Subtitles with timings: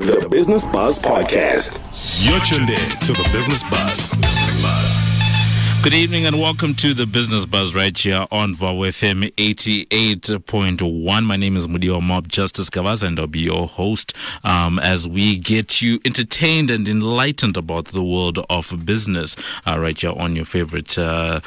[0.00, 1.82] The Business Buzz Podcast.
[2.24, 4.10] You're tuned in to the Business Buzz.
[4.14, 5.09] Business Buzz.
[5.82, 11.24] Good evening and welcome to the Business Buzz right here on VOW FM 88.1.
[11.24, 14.12] My name is Mudiwa Mob Justice Kavaz and I'll be your host
[14.44, 19.36] um, as we get you entertained and enlightened about the world of business
[19.66, 21.40] uh, right here on your favorite uh,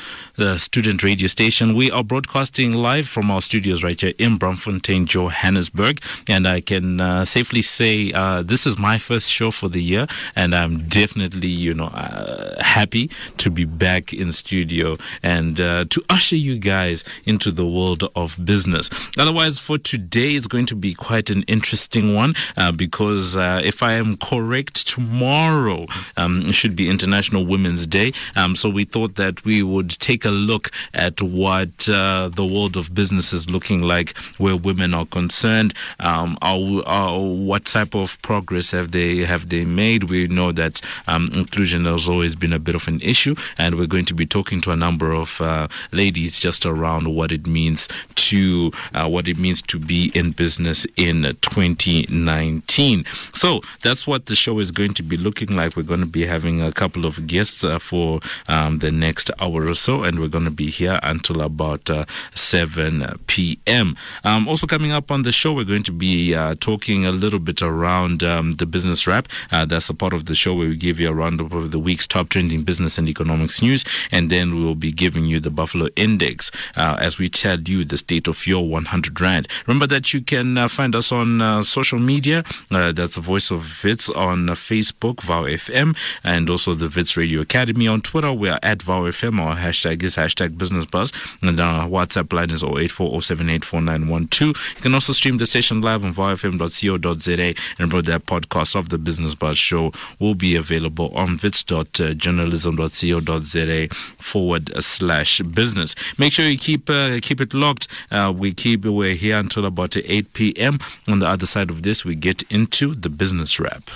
[0.58, 1.76] student radio station.
[1.76, 6.02] We are broadcasting live from our studios right here in Braamfontein, Johannesburg.
[6.28, 10.08] And I can uh, safely say uh, this is my first show for the year
[10.36, 16.04] and I'm definitely, you know, uh, happy to be back in studio and uh, to
[16.10, 18.90] usher you guys into the world of business.
[19.20, 23.84] Otherwise, for today, it's going to be quite an interesting one uh, because uh, if
[23.84, 25.86] I am correct, tomorrow
[26.18, 28.14] um, should be International Women's Day.
[28.36, 32.78] Um, so we thought that we would take a look at what uh, the world
[32.78, 35.74] of business is looking like where women are concerned.
[36.00, 40.06] Um, are, are, what type of progress have they have they made?
[40.06, 43.88] We know that um, inclusion has always been a bit of an issue, and we're
[43.88, 47.88] going to be talking to a number of uh, ladies just around what it means
[48.16, 53.06] to uh, what it means to be in business in 2019.
[53.34, 55.76] So that's what the show is going to be looking like.
[55.76, 59.68] We're going to be having a couple of guests uh, for um, the next hour
[59.68, 63.96] or so, and we're going to be here until about uh, 7 p.m.
[64.24, 67.40] Um, also coming up on the show, we're going to be uh, talking a little
[67.40, 69.28] bit around um, the business wrap.
[69.52, 71.80] Uh, that's a part of the show where we give you a roundup of the
[71.80, 75.50] week's top trending business and economics news and then we will be giving you the
[75.50, 79.48] Buffalo Index uh, as we tell you the state of your 100 Rand.
[79.68, 82.44] Remember that you can uh, find us on uh, social media.
[82.72, 87.42] Uh, that's the Voice of Wits on Facebook, VOW FM, and also the Wits Radio
[87.42, 87.88] Academy.
[87.88, 89.40] On Twitter, we are at VOW FM.
[89.40, 91.14] Our hashtag is hashtag Business Buzz.
[91.42, 94.76] And our WhatsApp line is 0840784912.
[94.76, 97.34] You can also stream the station live on vowfm.co.za.
[97.34, 104.72] And remember that podcast of the Business Buzz show will be available on wits.journalism.co.za forward
[104.84, 105.96] slash business.
[106.18, 107.88] Make sure you keep uh, keep it locked.
[108.12, 110.80] Uh, we keep we're here until about 8 p.m.
[111.08, 113.90] On the other side of this, we get into the business wrap.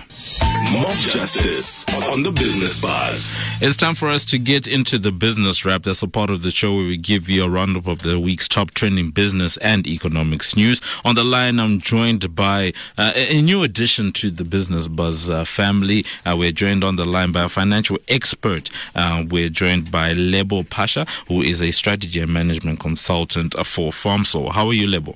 [0.71, 3.41] Mob Justice on the Business Buzz.
[3.61, 5.83] It's time for us to get into the business wrap.
[5.83, 8.47] That's a part of the show where we give you a roundup of the week's
[8.47, 10.81] top trending business and economics news.
[11.05, 15.45] On the line, I'm joined by uh, a new addition to the Business Buzz uh,
[15.45, 16.05] family.
[16.25, 18.69] Uh, we're joined on the line by a financial expert.
[18.95, 24.51] Uh, we're joined by Lebo Pasha, who is a strategy and management consultant for FarmSol.
[24.51, 25.15] How are you, Lebo?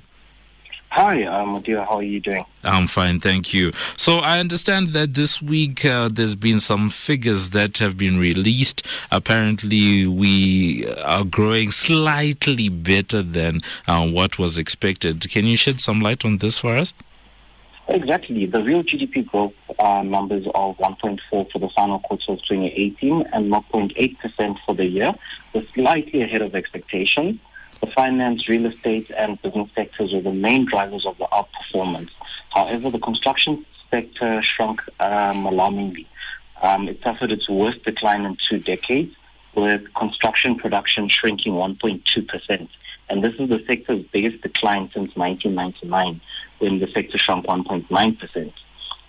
[0.92, 1.86] Hi, um, dear.
[1.86, 2.44] How are you doing?
[2.66, 3.72] I'm fine, thank you.
[3.96, 8.86] So I understand that this week uh, there's been some figures that have been released.
[9.10, 15.30] Apparently, we are growing slightly better than uh, what was expected.
[15.30, 16.92] Can you shed some light on this for us?
[17.88, 18.46] Exactly.
[18.46, 23.52] The real GDP growth uh, numbers of 1.4 for the final quarter of 2018 and
[23.52, 25.14] 0.8% for the year
[25.54, 27.40] were slightly ahead of expectations.
[27.82, 32.12] The finance, real estate, and business sectors were the main drivers of the outperformance.
[32.52, 36.08] However, the construction sector shrunk um, alarmingly.
[36.62, 39.16] Um, it suffered its worst decline in two decades,
[39.56, 42.70] with construction production shrinking 1.2%.
[43.10, 46.22] And this is the sector's biggest decline since 1999,
[46.62, 48.54] when the sector shrunk 1.9%.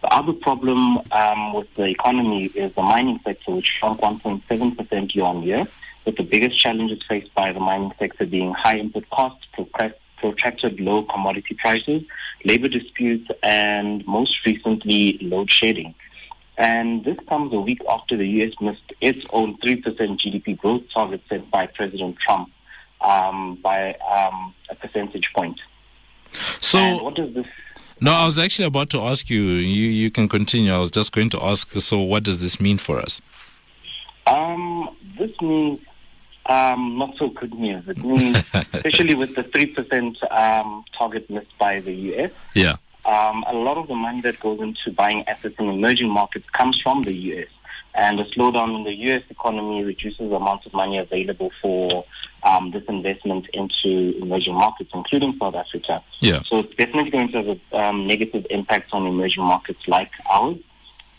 [0.02, 5.24] The other problem um, with the economy is the mining sector, which shrunk 1.7% year
[5.24, 5.66] on year,
[6.04, 9.46] with the biggest challenges faced by the mining sector being high input costs,
[10.16, 12.02] protracted low commodity prices,
[12.44, 15.94] labor disputes, and most recently, load shedding.
[16.58, 18.54] And this comes a week after the U.S.
[18.60, 22.50] missed its own 3% GDP growth target set by President Trump
[23.00, 25.60] um, by um, a percentage point.
[26.60, 27.46] So, and what does this
[28.02, 29.42] no, I was actually about to ask you.
[29.42, 30.72] You you can continue.
[30.74, 31.70] I was just going to ask.
[31.80, 33.20] So, what does this mean for us?
[34.26, 35.78] Um, this means
[36.46, 37.86] um, not so good news.
[37.86, 38.38] It means,
[38.72, 42.32] especially with the three percent um, target missed by the US.
[42.54, 42.74] Yeah.
[43.04, 46.80] Um, a lot of the money that goes into buying assets in emerging markets comes
[46.80, 47.48] from the US,
[47.94, 52.04] and the slowdown in the US economy reduces the amount of money available for
[52.52, 56.02] um, this investment into emerging markets, including South Africa.
[56.20, 56.42] Yeah.
[56.46, 60.58] So it's definitely going to have a um, negative impact on emerging markets like ours,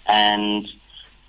[0.07, 0.67] and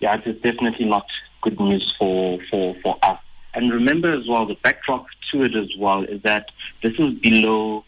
[0.01, 1.07] yeah, it is definitely not
[1.43, 3.21] good news for, for, for us.
[3.55, 6.51] And remember as well, the backdrop to it as well is that
[6.83, 7.85] this is below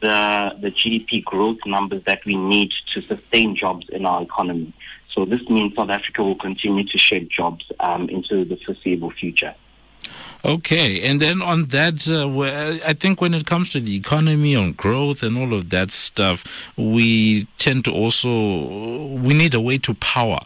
[0.00, 4.72] the the GDP growth numbers that we need to sustain jobs in our economy.
[5.12, 9.54] So this means South Africa will continue to shed jobs um, into the foreseeable future.
[10.44, 14.72] Okay, and then on that, uh, I think when it comes to the economy, on
[14.72, 16.44] growth, and all of that stuff,
[16.76, 20.40] we tend to also we need a way to power.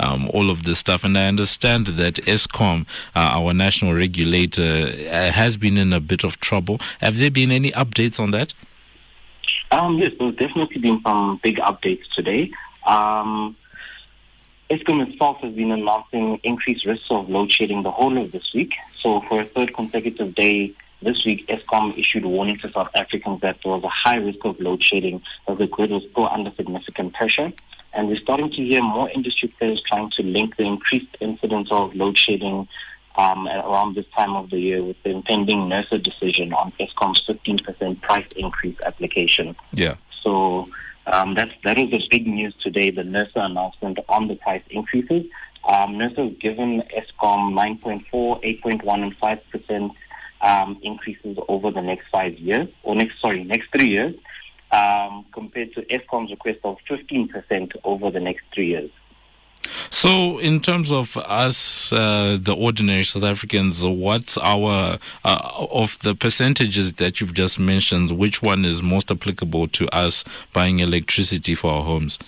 [0.00, 2.84] Um, all of this stuff, and I understand that Eskom,
[3.14, 6.80] uh, our national regulator, uh, has been in a bit of trouble.
[7.00, 8.54] Have there been any updates on that?
[9.70, 12.50] Um, yes, there's definitely been some big updates today.
[12.86, 13.54] Um,
[14.70, 18.72] Eskom itself has been announcing increased risks of load shedding the whole of this week.
[19.00, 20.72] So for a third consecutive day
[21.02, 24.38] this week, Eskom issued a warning to South Africans that there was a high risk
[24.44, 27.52] of load shedding as the grid was still under significant pressure.
[27.92, 31.94] And we're starting to hear more industry players trying to link the increased incidence of
[31.94, 32.66] load shedding
[33.16, 38.00] um, around this time of the year with the impending NERSA decision on Eskom's 15%
[38.00, 39.54] price increase application.
[39.72, 39.96] Yeah.
[40.22, 40.68] So
[41.06, 45.24] um, that's, that is the big news today, the NERSA announcement on the price increases.
[45.68, 49.90] Um, NERSA has given Eskom 9.4, 8.1, and 5%
[50.40, 54.14] um, increases over the next five years, or next, sorry, next three years,
[54.72, 58.90] um, compared to Eskom's request of 15% over the next three years.
[59.90, 66.14] So, in terms of us, uh, the ordinary South Africans, what's our uh, of the
[66.14, 68.12] percentages that you've just mentioned?
[68.12, 72.18] Which one is most applicable to us buying electricity for our homes?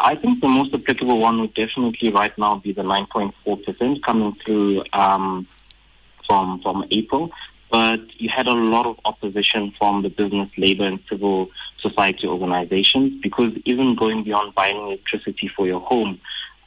[0.00, 4.84] I think the most applicable one would definitely right now be the 9.4% coming through
[4.92, 5.46] um,
[6.26, 7.32] from from April.
[7.70, 11.50] But you had a lot of opposition from the business, labor, and civil
[11.80, 16.20] society organizations because even going beyond buying electricity for your home,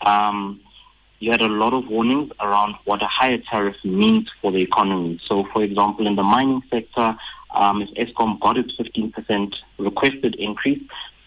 [0.06, 0.62] um,
[1.19, 5.19] you had a lot of warnings around what a higher tariff means for the economy.
[5.27, 7.15] So, for example, in the mining sector,
[7.54, 10.81] um, if Eskom got its 15% requested increase,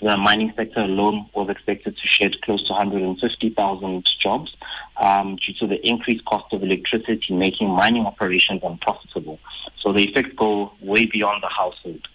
[0.04, 4.54] the mining sector alone was expected to shed close to 150,000 jobs
[4.98, 9.40] um, due to the increased cost of electricity, making mining operations unprofitable.
[9.80, 12.06] So the effects go way beyond the household.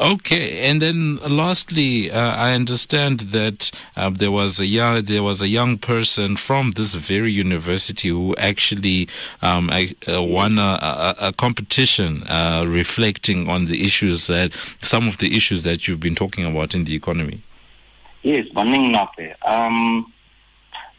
[0.00, 5.42] Okay, and then lastly, uh, I understand that uh, there was a young there was
[5.42, 9.08] a young person from this very university who actually
[9.42, 14.52] um, I, uh, won a, a, a competition uh, reflecting on the issues that
[14.82, 17.42] some of the issues that you've been talking about in the economy.
[18.22, 19.34] Yes, Banning Nape.
[19.44, 20.12] Um,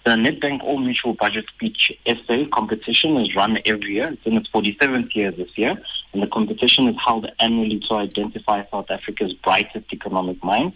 [0.05, 4.11] the Nedbank Old Mutual Budget Speech essay competition is run every year.
[4.11, 5.81] It's in its 47th year this year,
[6.13, 10.75] and the competition is held annually to identify South Africa's brightest economic minds.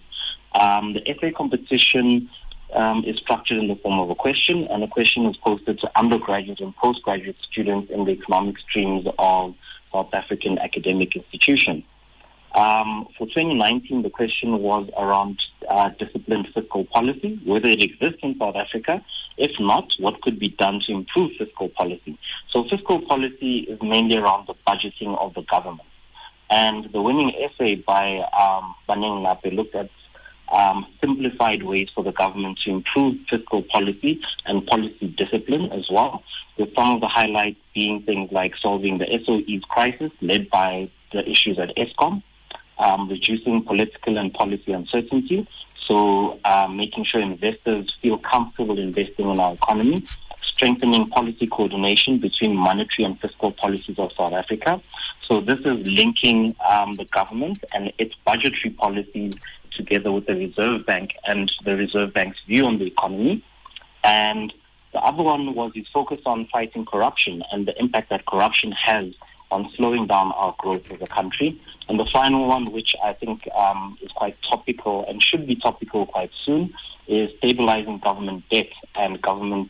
[0.60, 2.30] Um, the essay competition
[2.74, 5.92] um, is structured in the form of a question, and the question is posted to
[5.98, 9.56] undergraduate and postgraduate students in the economic streams of
[9.92, 11.84] South African academic institutions.
[12.56, 18.38] Um, for 2019, the question was around uh, disciplined fiscal policy, whether it exists in
[18.38, 19.04] South Africa.
[19.38, 22.18] If not, what could be done to improve fiscal policy?
[22.52, 25.88] So fiscal policy is mainly around the budgeting of the government.
[26.52, 29.90] And the winning essay by um, Baneng Nape looked at
[30.52, 36.24] um, simplified ways for the government to improve fiscal policy and policy discipline as well,
[36.58, 41.28] with some of the highlights being things like solving the SOE's crisis led by the
[41.28, 42.22] issues at Eskom,
[42.78, 45.48] um, reducing political and policy uncertainty,
[45.88, 50.06] so uh, making sure investors feel comfortable investing in our economy,
[50.42, 54.82] strengthening policy coordination between monetary and fiscal policies of South Africa.
[55.28, 59.34] So this is linking um, the government and its budgetary policies
[59.76, 63.44] together with the Reserve Bank and the Reserve Bank's view on the economy.
[64.04, 64.54] And
[64.92, 69.14] the other one was his focus on fighting corruption and the impact that corruption has
[69.50, 71.60] on slowing down our growth as a country.
[71.90, 76.06] And the final one, which I think um, is quite topical and should be topical
[76.06, 76.74] quite soon,
[77.08, 79.70] is stabilizing government debt and government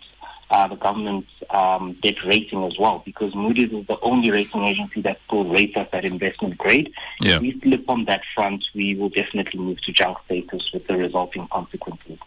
[0.53, 5.01] uh, the government's um, debt rating as well, because Moody's is the only rating agency
[5.01, 6.93] that still rates us at investment grade.
[7.19, 7.37] Yeah.
[7.37, 10.95] If we slip on that front, we will definitely move to junk status with the
[10.95, 12.19] resulting consequences.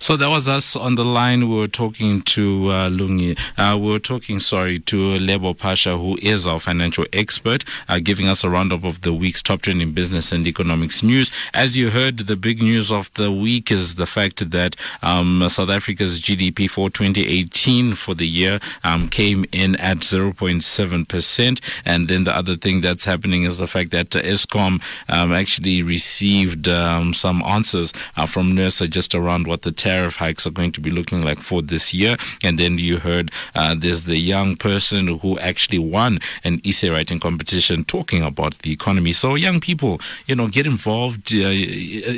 [0.00, 1.48] So that was us on the line.
[1.48, 3.36] We were talking to uh, Lungi.
[3.56, 8.28] Uh, we were talking, sorry, to Lebo Pasha, who is our financial expert, uh, giving
[8.28, 11.32] us a roundup of the week's top trending business and economics news.
[11.52, 15.68] As you heard, the big news of the week is the fact that um, South
[15.68, 21.60] Africa's GDP for 2018 for the year um, came in at 0.7%.
[21.84, 25.82] And then the other thing that's happening is the fact that uh, Eskom um, actually
[25.82, 30.72] received um, some answers uh, from NERSA just around what the tariff hikes are going
[30.72, 32.16] to be looking like for this year.
[32.44, 37.20] And then you heard uh, there's the young person who actually won an essay writing
[37.20, 39.12] competition talking about the economy.
[39.14, 41.38] So, young people, you know, get involved uh,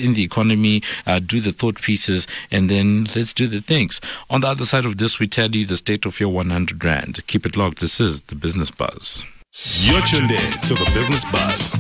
[0.07, 4.01] in the economy, uh, do the thought pieces, and then let's do the things.
[4.29, 7.25] On the other side of this, we tell you the state of your 100 Rand.
[7.29, 7.81] Keep it locked.
[7.81, 9.25] This is the Business Buzz.
[9.53, 11.75] You're tuned in to the Business Buzz.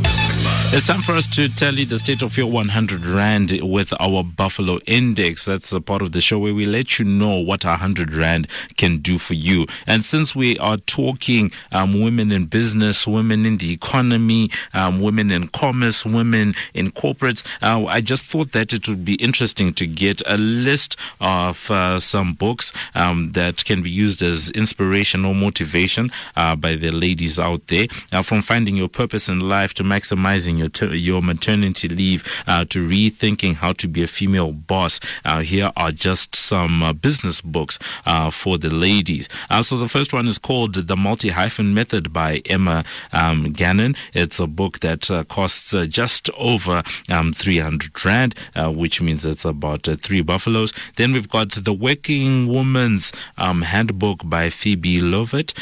[0.73, 4.25] It's time for us to tell you the state of your 100 Rand with our
[4.25, 5.45] Buffalo Index.
[5.45, 8.99] That's a part of the show where we let you know what 100 Rand can
[8.99, 9.67] do for you.
[9.87, 15.31] And since we are talking um, women in business, women in the economy, um, women
[15.31, 19.87] in commerce, women in corporate, uh, I just thought that it would be interesting to
[19.87, 25.35] get a list of uh, some books um, that can be used as inspiration or
[25.35, 27.87] motivation uh, by the ladies out there.
[28.13, 32.65] Uh, from finding your purpose in life to maximizing your ter- your maternity leave uh,
[32.67, 35.01] to rethinking how to be a female boss.
[35.25, 39.29] Uh, here are just some uh, business books uh, for the ladies.
[39.49, 43.97] Uh, so the first one is called The Multi Hyphen Method by Emma um, Gannon.
[44.15, 50.21] It's a book that costs just over um, 300 rand, which means it's about three
[50.23, 50.73] buffaloes.
[50.97, 55.53] Then we've got The Working Woman's um, Handbook by Phoebe Lovatt,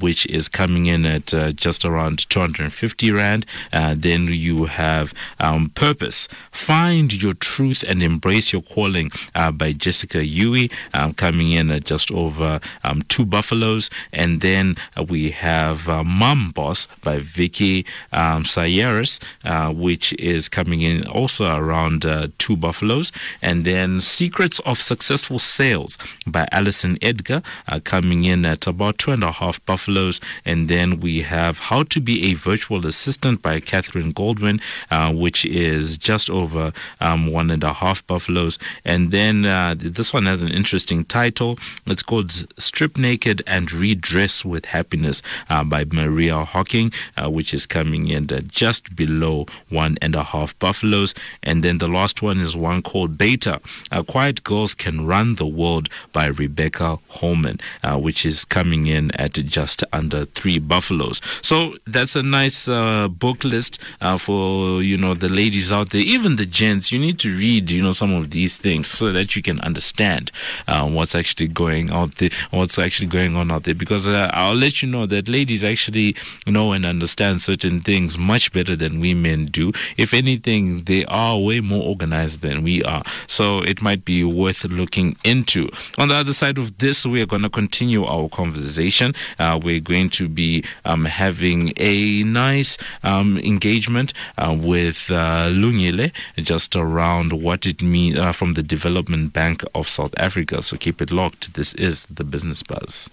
[0.00, 3.46] which is coming in at just around 250 rand.
[3.72, 6.28] And then you have um, Purpose.
[6.52, 11.84] Find your truth and embrace your calling uh, by Jessica Huie, um, coming in at
[11.84, 13.90] just over um, two buffaloes.
[14.12, 20.48] And then uh, we have uh, Mom Boss by Vicky um, Psarias, uh, which is
[20.48, 23.12] coming in also around uh, two buffaloes.
[23.40, 29.12] And then Secrets of Successful Sales by Alison Edgar, uh, coming in at about two
[29.12, 30.20] and a half buffaloes.
[30.44, 34.60] And then we have How to Be a Virtual Assistant by Catherine Gold Goldwyn,
[34.90, 38.58] uh, which is just over um, one and a half buffaloes.
[38.84, 41.58] And then uh, this one has an interesting title.
[41.86, 47.66] It's called Strip Naked and Redress with Happiness uh, by Maria Hocking, uh, which is
[47.66, 51.14] coming in just below one and a half buffaloes.
[51.42, 53.60] And then the last one is one called Beta.
[53.90, 59.10] Uh, Quiet Girls Can Run the World by Rebecca Holman, uh, which is coming in
[59.12, 61.19] at just under three buffaloes.
[61.42, 63.80] So that's a nice book list
[64.18, 66.92] for you know the ladies out there, even the gents.
[66.92, 70.30] You need to read you know some of these things so that you can understand
[70.68, 73.74] uh, what's actually going out there, what's actually going on out there.
[73.74, 78.52] Because uh, I'll let you know that ladies actually know and understand certain things much
[78.52, 79.72] better than we men do.
[79.96, 83.02] If anything, they are way more organized than we are.
[83.26, 85.70] So it might be worth looking into.
[85.98, 89.14] On the other side of this, we are going to continue our conversation.
[89.38, 96.12] Uh, we're going to be um, having a nice um, engagement uh, with uh, Lungile
[96.36, 100.62] just around what it means uh, from the Development Bank of South Africa.
[100.62, 101.54] So keep it locked.
[101.54, 103.10] This is the Business Buzz.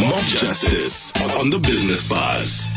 [0.00, 2.68] Mob Justice on the Business Buzz.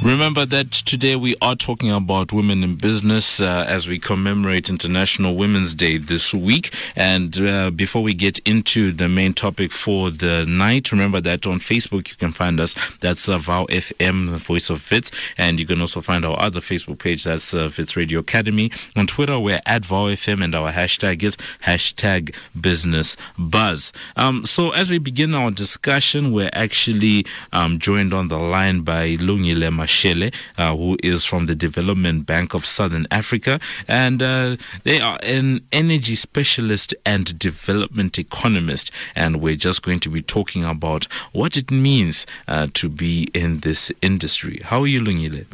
[0.00, 5.34] Remember that today we are talking about women in business uh, as we commemorate International
[5.34, 6.72] Women's Day this week.
[6.94, 11.58] And uh, before we get into the main topic for the night, remember that on
[11.58, 12.76] Facebook you can find us.
[13.00, 15.10] That's uh, Vow FM, the Voice of Wits.
[15.36, 17.24] And you can also find our other Facebook page.
[17.24, 18.70] That's uh, Wits Radio Academy.
[18.94, 23.92] On Twitter, we're at Vow FM and our hashtag is hashtag Business Buzz.
[24.14, 29.16] Um, so as we begin our discussion, we're actually um, joined on the line by
[29.16, 33.58] Lungile Mashele, uh, who is from the Development Bank of Southern Africa.
[33.88, 38.90] And uh, they are an energy specialist and development economist.
[39.16, 43.60] And we're just going to be talking about what it means uh, to be in
[43.60, 44.60] this industry.
[44.62, 45.46] How are you, Lungile?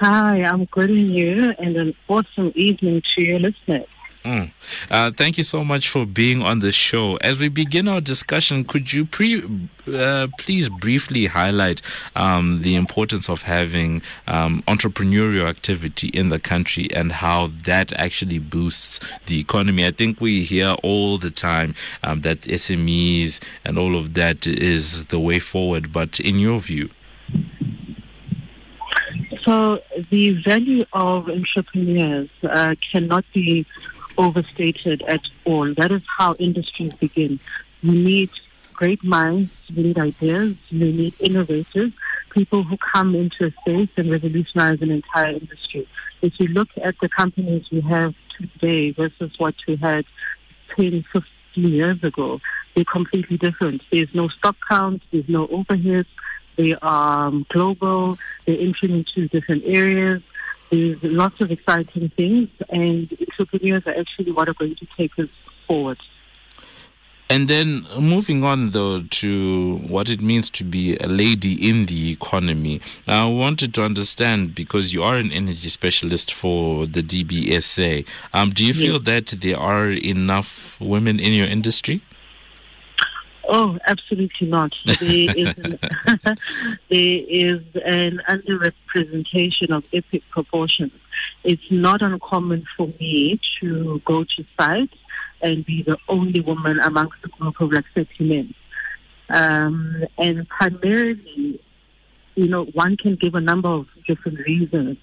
[0.00, 3.86] Hi, I'm good and you, and an awesome evening to your listeners.
[4.24, 4.52] Mm.
[4.90, 7.16] Uh, thank you so much for being on the show.
[7.16, 9.42] As we begin our discussion, could you pre,
[9.92, 11.82] uh, please briefly highlight
[12.16, 18.38] um, the importance of having um, entrepreneurial activity in the country and how that actually
[18.38, 19.86] boosts the economy?
[19.86, 25.04] I think we hear all the time um, that SMEs and all of that is
[25.06, 26.88] the way forward, but in your view?
[29.44, 33.66] So the value of entrepreneurs uh, cannot be
[34.18, 35.72] overstated at all.
[35.74, 37.40] That is how industries begin.
[37.82, 38.30] You need
[38.72, 41.92] great minds, you need ideas, you need innovators,
[42.30, 45.86] people who come into a space and revolutionize an entire industry.
[46.22, 50.04] If you look at the companies we have today versus what we had
[50.76, 51.24] 10, 15
[51.56, 52.40] years ago,
[52.74, 53.82] they're completely different.
[53.92, 56.06] There's no stock count, there's no overheads,
[56.56, 60.22] they are um, global, they're entering into different areas,
[60.70, 65.28] there's lots of exciting things, and entrepreneurs are actually what are going to take us
[65.66, 65.98] forward.
[67.30, 72.12] And then moving on, though, to what it means to be a lady in the
[72.12, 78.06] economy, I wanted to understand because you are an energy specialist for the DBSA.
[78.34, 82.02] Um, do you feel that there are enough women in your industry?
[83.48, 84.74] Oh, absolutely not.
[84.84, 84.96] There
[85.36, 85.78] is, an,
[86.90, 90.92] there is an underrepresentation of epic proportions.
[91.44, 94.96] It's not uncommon for me to go to sites
[95.42, 98.54] and be the only woman amongst a group of like 30 men.
[99.28, 101.60] Um, and primarily,
[102.34, 104.96] you know, one can give a number of different reasons,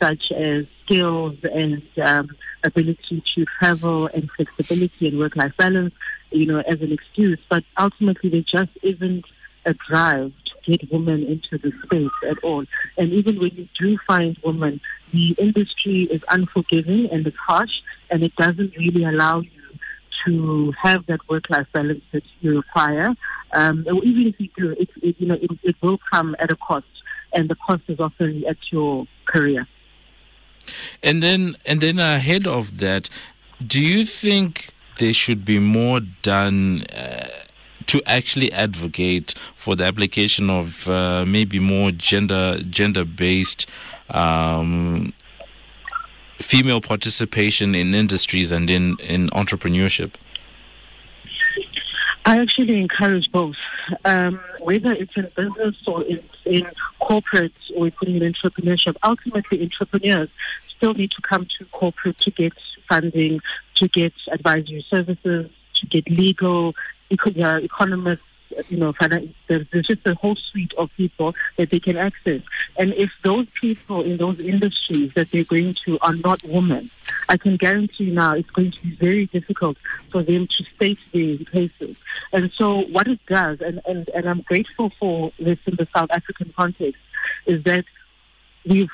[0.00, 2.30] such as skills and um,
[2.62, 5.94] ability to travel and flexibility and work-life balance,
[6.30, 7.38] you know, as an excuse.
[7.48, 9.24] But ultimately, there just isn't
[9.66, 10.32] a drive
[10.68, 12.64] get women into the space at all.
[12.98, 14.74] And even when you do find women,
[15.12, 17.74] the industry is unforgiving and it's harsh,
[18.10, 19.66] and it doesn't really allow you
[20.24, 23.10] to have that work-life balance that you require.
[23.54, 23.76] Um,
[24.10, 26.94] even if you do, it, it you know, it, it will come at a cost,
[27.32, 29.62] and the cost is often at your career.
[31.02, 33.08] And then, and then ahead of that,
[33.74, 34.50] do you think
[34.98, 37.17] there should be more done uh,
[37.86, 43.66] to actually advocate for the application of uh, maybe more gender gender based
[44.10, 45.12] um,
[46.38, 50.12] female participation in industries and in, in entrepreneurship?
[52.24, 53.56] I actually encourage both,
[54.04, 56.66] um, whether it's in business or it's in
[57.00, 58.96] corporate or in entrepreneurship.
[59.02, 60.28] Ultimately, entrepreneurs
[60.76, 62.52] still need to come to corporate to get
[62.88, 63.40] funding,
[63.76, 66.74] to get advisory services, to get legal,
[67.10, 68.24] uh, economists,
[68.68, 68.94] you know,
[69.48, 72.40] there's, just a whole suite of people that they can access.
[72.76, 76.90] And if those people in those industries that they're going to are not women,
[77.28, 79.76] I can guarantee now it's going to be very difficult
[80.10, 81.96] for them to stay their places.
[82.32, 86.10] And so what it does, and, and, and I'm grateful for this in the South
[86.10, 87.00] African context,
[87.46, 87.84] is that
[88.66, 88.90] we've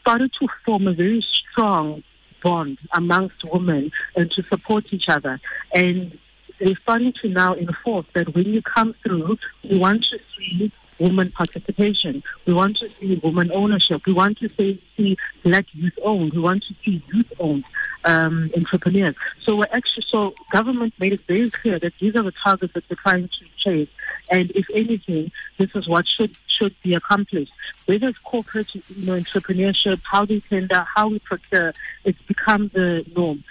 [0.00, 2.02] started to form a very strong
[2.42, 5.40] bond amongst women and to support each other.
[5.74, 6.18] And
[6.60, 9.38] they're starting to now enforce that when you come through,
[9.68, 12.22] we want to see women participation.
[12.46, 14.02] We want to see women ownership.
[14.06, 16.34] We want to see, see black youth owned.
[16.34, 17.64] We want to see youth owned
[18.04, 19.16] um, entrepreneurs.
[19.42, 22.84] So we're actually, so government made it very clear that these are the targets that
[22.88, 23.88] we're trying to chase.
[24.30, 27.52] And if anything, this is what should should be accomplished.
[27.86, 31.72] Whether it's corporate, you know, entrepreneurship, how they tender, how we procure,
[32.04, 33.42] it's become the norm.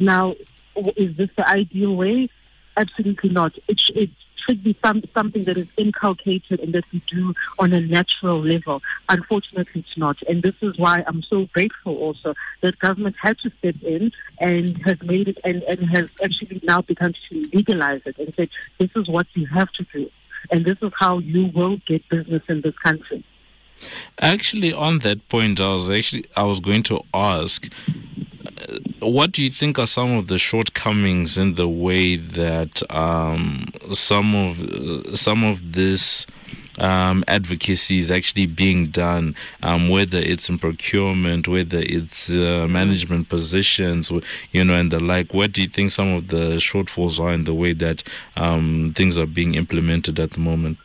[0.00, 0.34] Now,
[0.76, 2.28] is this the ideal way?
[2.76, 3.52] Absolutely not.
[3.68, 4.10] It, it
[4.46, 8.82] should be some, something that is inculcated and that we do on a natural level.
[9.08, 10.16] Unfortunately, it's not.
[10.28, 14.78] And this is why I'm so grateful also that government had to step in and
[14.84, 18.90] has made it and, and has actually now begun to legalize it and said, this
[18.96, 20.10] is what you have to do.
[20.50, 23.24] And this is how you will get business in this country.
[24.20, 27.68] Actually, on that point, I was actually I was going to ask
[29.00, 34.34] what do you think are some of the shortcomings in the way that um, some
[34.34, 36.26] of uh, some of this
[36.78, 43.28] um, advocacy is actually being done, um, whether it's in procurement, whether it's uh, management
[43.28, 44.10] positions,
[44.52, 45.34] you know, and the like.
[45.34, 48.02] What do you think some of the shortfalls are in the way that
[48.36, 50.78] um, things are being implemented at the moment?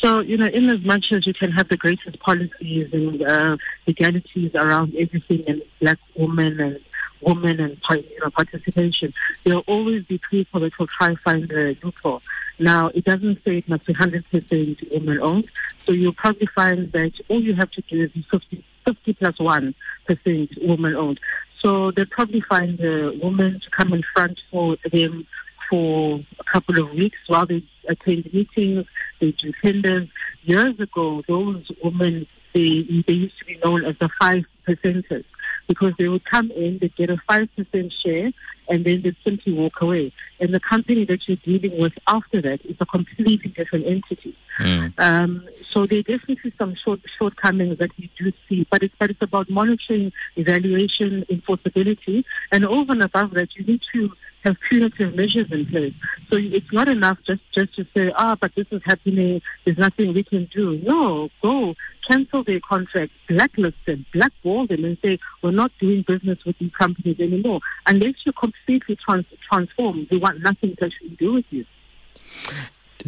[0.00, 3.56] So, you know, in as much as you can have the greatest policies and uh,
[3.86, 6.80] legalities around everything and black women and
[7.20, 11.50] women and you know, participation, there will always be people that will try to find
[11.52, 12.22] a loophole.
[12.58, 15.50] Now, it doesn't say it must be 100% women owned,
[15.86, 20.66] so you'll probably find that all you have to do is 50, 50 plus 1%
[20.66, 21.20] woman owned.
[21.60, 25.26] So they'll probably find a woman to come in front for them
[25.72, 28.84] for a couple of weeks while they attend meetings,
[29.20, 30.06] they do tenders.
[30.42, 35.24] Years ago, those women, they, they used to be known as the five percenters
[35.68, 38.32] because they would come in, they'd get a 5% share,
[38.68, 40.12] and then they'd simply walk away.
[40.40, 44.36] And the company that you're dealing with after that is a completely different entity.
[44.58, 44.92] Mm.
[45.00, 49.08] Um, so there are definitely some short, shortcomings that we do see, but it's, but
[49.08, 54.12] it's about monitoring, evaluation, enforceability, and over and above that, you need to
[54.44, 55.94] have punitive measures in place.
[56.30, 60.12] So it's not enough just, just to say, ah, but this is happening, there's nothing
[60.14, 60.78] we can do.
[60.78, 61.74] No, go,
[62.08, 66.72] cancel their contract, blacklist them, blackball them and say, we're not doing business with these
[66.72, 67.60] companies anymore.
[67.86, 71.64] Unless you completely trans- transform, we want nothing to actually do with you.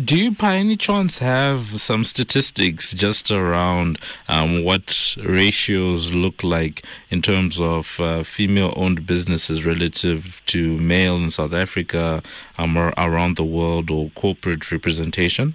[0.02, 6.82] Do you, by any chance, have some statistics just around um, what ratios look like
[7.10, 12.24] in terms of uh, female-owned businesses relative to male in South Africa,
[12.58, 15.54] um, or around the world, or corporate representation?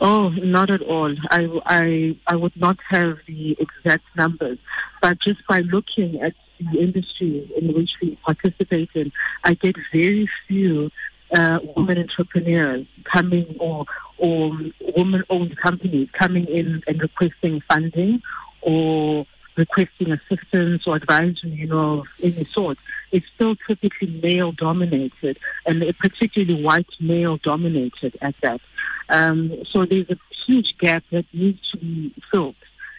[0.00, 1.14] Oh, not at all.
[1.30, 4.58] I, I, I would not have the exact numbers,
[5.02, 9.12] but just by looking at the industry in which we participate in,
[9.44, 10.90] I get very few
[11.32, 13.86] uh, women entrepreneurs coming or
[14.18, 14.56] or
[14.96, 18.22] woman-owned companies coming in and requesting funding
[18.60, 22.78] or requesting assistance or advisory, you know, of any sort.
[23.10, 28.60] It's still typically male-dominated, and particularly white male-dominated at that.
[29.08, 32.54] Um, so there's a huge gap that needs to be filled.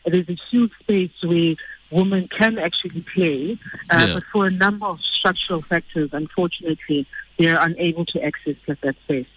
[0.06, 1.56] There's a huge space where
[1.90, 3.58] women can actually play,
[3.90, 4.14] uh, yeah.
[4.16, 7.08] but for a number of structural factors, unfortunately,
[7.40, 9.28] they're unable to access that space.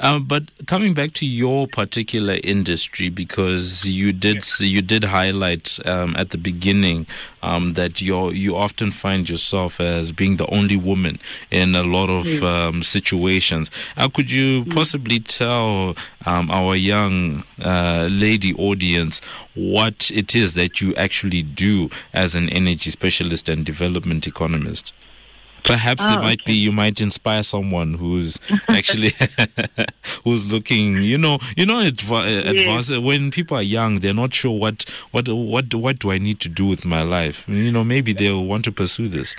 [0.00, 6.14] Um, but coming back to your particular industry, because you did you did highlight um,
[6.18, 7.06] at the beginning
[7.42, 11.18] um, that you you often find yourself as being the only woman
[11.50, 13.70] in a lot of um, situations.
[13.96, 14.74] How could you mm.
[14.74, 15.96] possibly tell
[16.26, 19.20] um, our young uh, lady audience
[19.54, 24.92] what it is that you actually do as an energy specialist and development economist?
[25.64, 26.52] Perhaps oh, it might okay.
[26.52, 29.12] be you might inspire someone who's actually
[30.24, 31.02] who's looking.
[31.02, 35.28] You know, you know, adv- advance when people are young, they're not sure what what
[35.28, 37.48] what what do I need to do with my life.
[37.48, 39.34] You know, maybe they'll want to pursue this.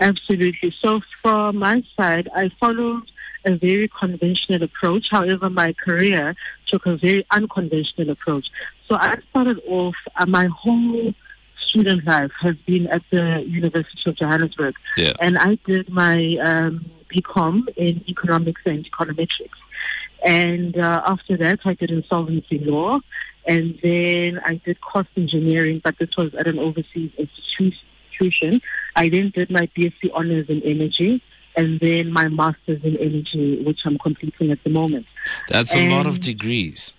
[0.00, 0.74] Absolutely.
[0.80, 3.10] So, from my side, I followed
[3.44, 5.08] a very conventional approach.
[5.10, 6.34] However, my career
[6.66, 8.48] took a very unconventional approach.
[8.88, 11.14] So, I started off uh, my whole
[11.70, 14.74] student life has been at the University of Johannesburg.
[14.96, 15.12] Yeah.
[15.20, 19.58] And I did my um, BCom in economics and econometrics.
[20.24, 23.00] And uh, after that, I did insolvency law.
[23.46, 28.60] And then I did cost engineering, but this was at an overseas institution.
[28.96, 31.22] I then did my BSc honors in energy
[31.56, 35.06] and then my master's in energy, which I'm completing at the moment.
[35.48, 36.92] That's and a lot of degrees.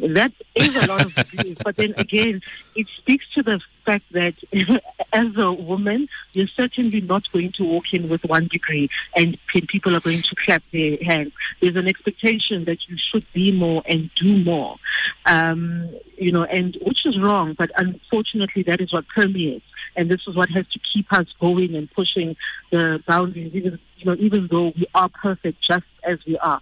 [0.00, 1.56] That is a lot of degrees.
[1.62, 2.40] but then again,
[2.74, 4.34] it speaks to the fact that
[5.12, 9.96] as a woman, you're certainly not going to walk in with one degree and people
[9.96, 11.32] are going to clap their hands.
[11.60, 14.76] There's an expectation that you should be more and do more.
[15.26, 19.64] Um, you know, and which is wrong, but unfortunately that is what permeates.
[19.96, 22.36] And this is what has to keep us going and pushing
[22.70, 26.60] the boundaries, even, you know, even though we are perfect just as we are.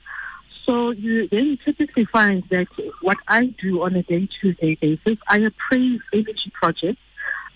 [0.67, 2.67] So you then typically find that
[3.01, 7.01] what I do on a day-to-day basis, I appraise energy projects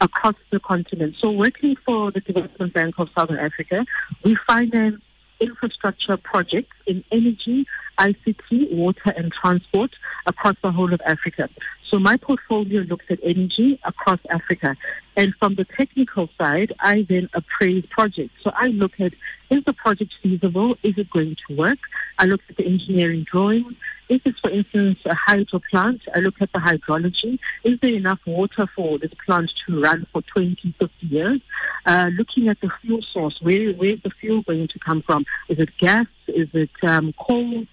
[0.01, 1.17] across the continent.
[1.19, 3.85] So working for the Development Bank of Southern Africa,
[4.25, 5.03] we finance
[5.41, 7.67] infrastructure projects in energy,
[7.99, 9.91] ICT, water and transport
[10.27, 11.49] across the whole of Africa.
[11.91, 14.77] So my portfolio looks at energy across Africa.
[15.17, 18.35] And from the technical side, I then appraise projects.
[18.45, 19.13] So I look at,
[19.51, 20.77] is the project feasible?
[20.83, 21.79] Is it going to work?
[22.19, 23.75] I look at the engineering drawings.
[24.11, 27.39] If it's, for instance, a hydro plant, I look at the hydrology.
[27.63, 31.41] Is there enough water for this plant to run for 20, 50 years?
[31.87, 35.25] Uh, looking at the fuel source, where, where is the fuel going to come from?
[35.49, 36.07] Is it gas?
[36.27, 37.65] Is it um, coal?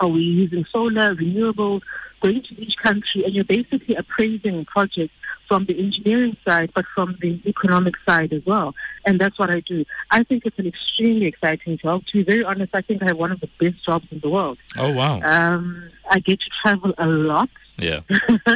[0.00, 1.82] Are we using solar, renewables?
[2.20, 5.12] Going to each country, and you're basically appraising projects
[5.48, 8.74] from the engineering side, but from the economic side as well.
[9.04, 9.84] And that's what I do.
[10.10, 12.06] I think it's an extremely exciting job.
[12.06, 14.30] To be very honest, I think I have one of the best jobs in the
[14.30, 14.58] world.
[14.78, 15.20] Oh, wow.
[15.22, 17.50] Um, I get to travel a lot.
[17.76, 18.00] Yeah.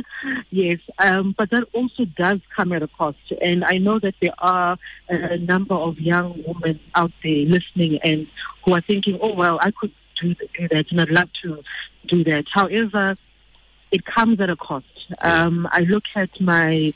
[0.51, 3.19] yes, um, but that also does come at a cost.
[3.43, 8.27] And I know that there are a number of young women out there listening and
[8.65, 11.63] who are thinking, oh, well, I could do, do that and I'd love to
[12.07, 12.45] do that.
[12.53, 13.17] However,
[13.91, 14.87] it comes at a cost.
[15.21, 16.93] Um, I look at my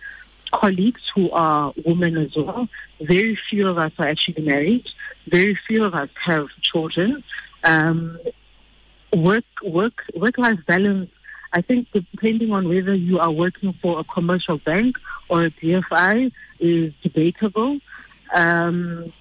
[0.51, 2.69] colleagues who are women as well.
[3.01, 4.87] Very few of us are actually married.
[5.27, 7.23] Very few of us have children.
[7.63, 8.19] Um,
[9.15, 11.11] work, work, work-life balance.
[11.53, 14.97] I think depending on whether you are working for a commercial bank
[15.29, 17.79] or a DFI is debatable.
[18.33, 19.13] Um,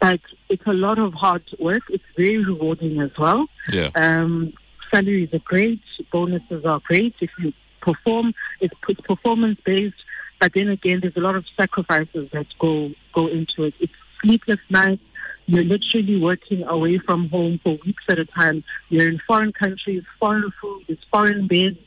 [0.00, 0.20] but
[0.54, 1.82] it's a lot of hard work.
[1.90, 3.46] It's very rewarding as well.
[3.70, 3.90] Yeah.
[3.94, 4.52] Um,
[4.90, 5.82] salaries are great.
[6.12, 7.14] Bonuses are great.
[7.20, 7.52] If you
[7.84, 8.34] perform.
[8.60, 10.02] It's, it's performance based,
[10.40, 13.74] but then again, there's a lot of sacrifices that go go into it.
[13.78, 15.02] It's sleepless nights.
[15.46, 18.64] You're literally working away from home for weeks at a time.
[18.88, 21.78] You're in foreign countries, foreign food, it's foreign beds.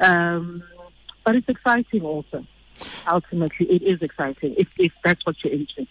[0.00, 0.64] Um,
[1.24, 2.44] but it's exciting also.
[3.06, 5.86] Ultimately, it is exciting if, if that's what you're into.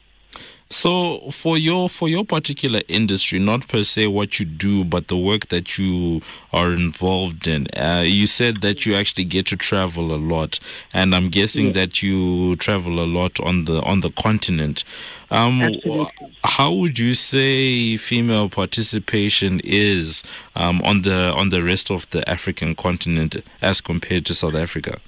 [0.69, 5.17] So for your for your particular industry, not per se what you do, but the
[5.17, 6.21] work that you
[6.51, 10.59] are involved in, uh, you said that you actually get to travel a lot,
[10.91, 14.83] and I'm guessing that you travel a lot on the on the continent.
[15.29, 16.07] Um, Absolutely.
[16.43, 20.23] how would you say female participation is
[20.55, 24.99] um, on the on the rest of the African continent as compared to South Africa?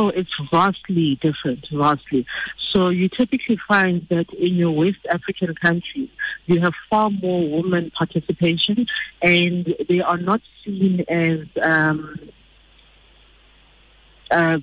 [0.00, 2.24] Oh, it's vastly different, vastly.
[2.70, 6.08] So you typically find that in your West African countries,
[6.46, 8.86] you have far more women participation,
[9.20, 12.16] and they are not seen as um,
[14.30, 14.60] uh,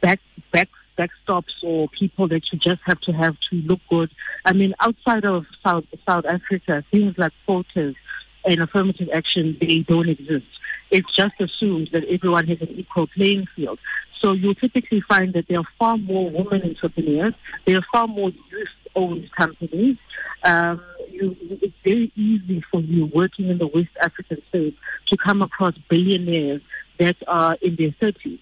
[0.00, 0.20] back
[0.52, 4.12] back backstops or people that you just have to have to look good.
[4.44, 7.96] I mean, outside of South South Africa, things like quotas
[8.44, 10.46] and affirmative action they don't exist.
[10.92, 13.80] It's just assumed that everyone has an equal playing field.
[14.22, 17.34] So you'll typically find that there are far more women entrepreneurs.
[17.66, 19.98] There are far more youth-owned companies.
[20.44, 20.80] Um,
[21.10, 24.74] you, it's very easy for you working in the West African space
[25.08, 26.62] to come across billionaires
[26.98, 28.38] that are in their 30s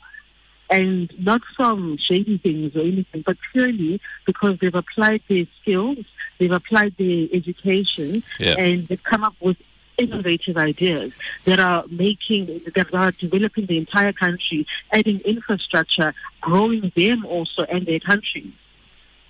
[0.69, 5.99] and not from shady things or anything, but purely because they've applied their skills,
[6.39, 8.55] they've applied their education, Yeah.
[8.57, 9.57] and they've come up with
[10.01, 11.13] innovative ideas
[11.45, 17.87] that are making, that are developing the entire country, adding infrastructure, growing them also and
[17.87, 18.53] their countries.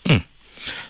[0.06, 0.18] Hmm.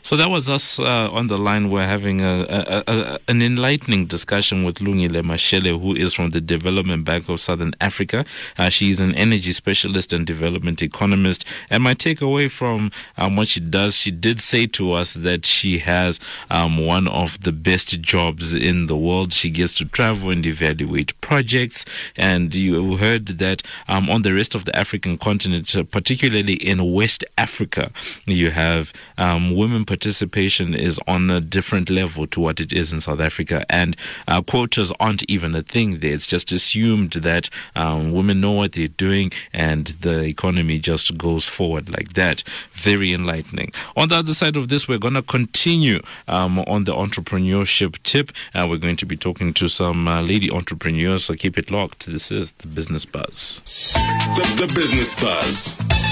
[0.02, 1.70] So that was us uh, on the line.
[1.70, 6.40] We're having a, a, a, an enlightening discussion with Lungile Mashele, who is from the
[6.40, 8.24] Development Bank of Southern Africa.
[8.58, 11.44] Uh, she is an energy specialist and development economist.
[11.68, 15.78] And my takeaway from um, what she does, she did say to us that she
[15.78, 16.18] has
[16.50, 19.32] um, one of the best jobs in the world.
[19.32, 21.84] She gets to travel and evaluate projects.
[22.16, 26.92] And you heard that um, on the rest of the African continent, uh, particularly in
[26.92, 27.92] West Africa,
[28.26, 33.00] you have um, women participation is on a different level to what it is in
[33.00, 33.94] South Africa, and
[34.26, 36.14] uh, quotas aren't even a thing there.
[36.14, 41.44] It's just assumed that um, women know what they're doing, and the economy just goes
[41.46, 42.42] forward like that.
[42.72, 43.70] Very enlightening.
[43.98, 48.32] On the other side of this, we're going to continue um, on the entrepreneurship tip.
[48.54, 52.06] Uh, we're going to be talking to some uh, lady entrepreneurs, so keep it locked.
[52.06, 53.60] This is the Business Buzz.
[53.64, 56.09] The, the Business Buzz.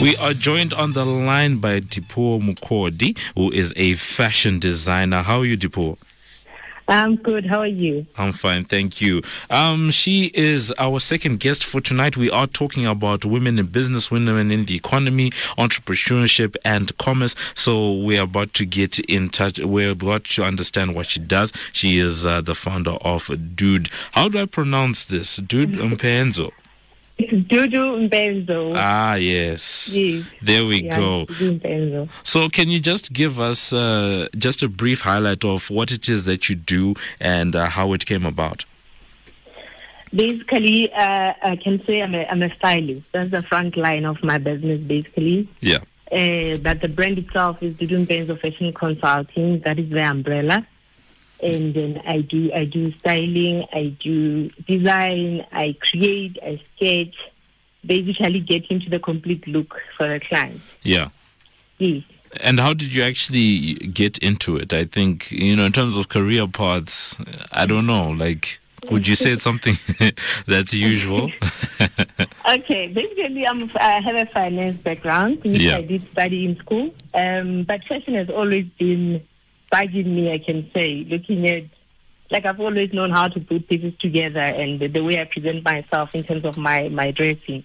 [0.00, 5.22] We are joined on the line by Dipuo Mukodi, who is a fashion designer.
[5.22, 5.96] How are you, Dipuo?
[6.86, 7.46] I'm good.
[7.46, 8.06] How are you?
[8.16, 9.22] I'm fine, thank you.
[9.48, 12.16] Um, she is our second guest for tonight.
[12.16, 17.34] We are talking about women in business, women in the economy, entrepreneurship, and commerce.
[17.54, 19.58] So we are about to get in touch.
[19.58, 21.52] We're about to understand what she does.
[21.72, 23.88] She is uh, the founder of Dude.
[24.12, 25.36] How do I pronounce this?
[25.38, 26.52] Dude Mpenzo.
[27.18, 28.74] It's Dudu Mbenzo.
[28.76, 29.96] Ah, yes.
[29.96, 30.24] Yes.
[30.42, 32.08] There we Yeah, go.
[32.22, 36.26] So, can you just give us uh, just a brief highlight of what it is
[36.26, 38.66] that you do and uh, how it came about?
[40.14, 43.06] Basically, uh, I can say I'm a, I'm a stylist.
[43.12, 45.48] That's the front line of my business, basically.
[45.60, 45.78] Yeah.
[46.12, 49.60] Uh, but the brand itself is Dudu Mbenzo Fashion Consulting.
[49.60, 50.66] That is the umbrella.
[51.42, 57.14] And then I do I do styling, I do design, I create, I sketch,
[57.84, 60.60] basically get into the complete look for a client.
[60.82, 61.08] Yeah.
[61.78, 62.02] Yes.
[62.40, 64.72] And how did you actually get into it?
[64.72, 67.14] I think, you know, in terms of career paths,
[67.52, 68.10] I don't know.
[68.10, 68.58] Like,
[68.90, 69.76] would you say it's something
[70.46, 71.30] that's usual?
[72.48, 75.78] Okay, basically, I'm, I have a finance background, which Yeah.
[75.78, 76.94] I did study in school.
[77.12, 79.20] Um, but fashion has always been
[79.76, 81.64] bugging me, I can say, looking at,
[82.30, 85.64] like, I've always known how to put pieces together and the, the way I present
[85.64, 87.64] myself in terms of my, my dressing.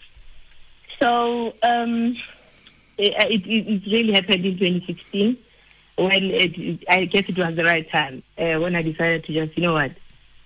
[1.02, 2.16] So, um,
[2.98, 5.38] it, it, it really happened in 2016
[5.98, 9.58] when it, I guess it was the right time uh, when I decided to just,
[9.58, 9.92] you know what,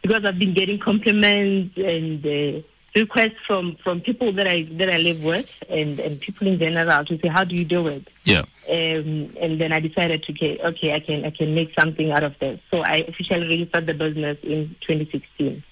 [0.02, 2.62] because I've been getting compliments and uh,
[2.96, 7.04] requests from, from people that I that I live with and, and people in general
[7.06, 8.08] to say, how do you do it?
[8.24, 8.44] yeah.
[8.68, 12.24] Um, and then I decided to get okay, I can I can make something out
[12.24, 12.60] of this.
[12.72, 15.64] So I officially registered the business in 2016.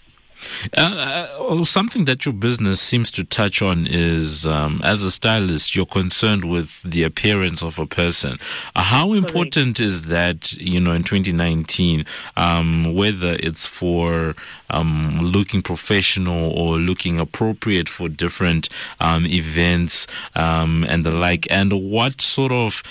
[0.77, 5.11] Uh, uh, oh, something that your business seems to touch on is, um, as a
[5.11, 8.39] stylist, you're concerned with the appearance of a person.
[8.75, 12.05] Uh, how important is that, you know, in 2019,
[12.37, 14.35] um, whether it's for
[14.69, 21.71] um, looking professional or looking appropriate for different um, events um, and the like, and
[21.73, 22.83] what sort of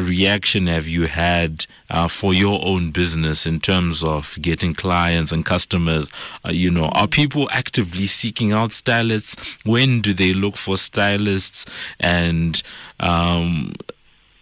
[0.00, 5.44] reaction have you had uh, for your own business in terms of getting clients and
[5.44, 6.08] customers?
[6.44, 9.36] Uh, you know, are people actively seeking out stylists?
[9.64, 11.66] When do they look for stylists?
[12.00, 12.62] And
[13.00, 13.74] um,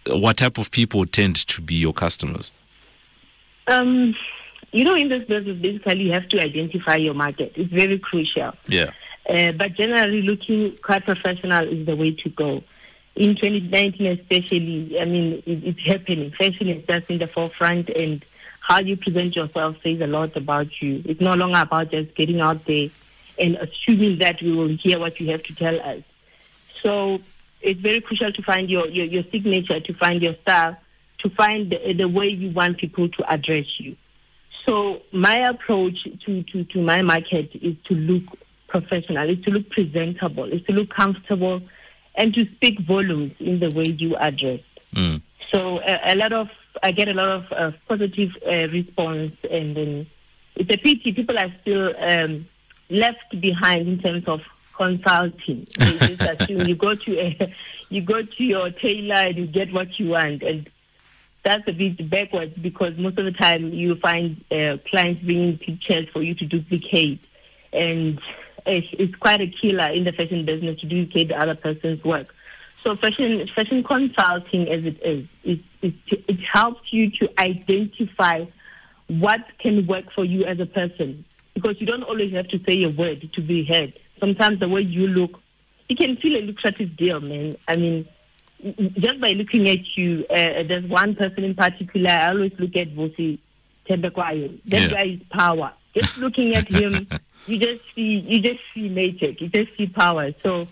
[0.06, 2.52] what type of people tend to be your customers?
[3.66, 4.14] Um,
[4.72, 7.52] you know, in this business, basically, you have to identify your market.
[7.56, 8.52] It's very crucial.
[8.68, 8.90] Yeah.
[9.28, 12.62] Uh, but generally, looking quite professional is the way to go.
[13.16, 16.30] In 2019, especially, I mean, it, it's happening.
[16.32, 18.24] Fashion is just in the forefront, and
[18.60, 21.02] how you present yourself says a lot about you.
[21.04, 22.88] It's no longer about just getting out there
[23.38, 26.02] and assuming that we will hear what you have to tell us.
[26.82, 27.20] So
[27.60, 30.76] it's very crucial to find your, your, your signature, to find your style,
[31.18, 33.96] to find the, the way you want people to address you.
[34.66, 38.24] So my approach to, to, to my market is to look
[38.68, 41.60] professional, is to look presentable, is to look comfortable,
[42.14, 44.60] and to speak volumes in the way you address.
[44.94, 45.22] Mm.
[45.50, 46.48] So a, a lot of
[46.82, 50.06] I get a lot of uh, positive uh, response, and then
[50.56, 52.46] it's a pity people are still um,
[52.88, 54.40] left behind in terms of
[54.76, 55.66] consulting.
[55.78, 57.54] They just assume you go to a,
[57.88, 60.68] you go to your tailor and you get what you want, and
[61.44, 66.08] that's a bit backwards because most of the time you find uh, clients bringing pictures
[66.12, 67.20] for you to duplicate,
[67.72, 68.20] and
[68.66, 72.34] it's quite a killer in the fashion business to duplicate the other person's work.
[72.84, 75.94] So fashion fashion consulting, as it is, it, it,
[76.28, 78.44] it helps you to identify
[79.08, 82.82] what can work for you as a person because you don't always have to say
[82.84, 83.92] a word to be heard.
[84.18, 85.40] Sometimes the way you look,
[85.88, 87.56] it can feel a lucrative deal, man.
[87.68, 88.06] I mean,
[88.98, 92.10] just by looking at you, uh, there's one person in particular.
[92.10, 93.38] I always look at Vusi
[93.88, 94.58] Thembekwayo.
[94.66, 94.88] That Yeah.
[94.90, 95.72] guy is power.
[95.94, 97.08] Just looking at him,
[97.46, 99.40] you just see you just see magic.
[99.40, 100.32] You just see power.
[100.42, 100.66] So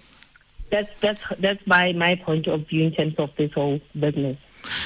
[0.71, 4.39] that's that's that's my my point of view in terms of this whole business.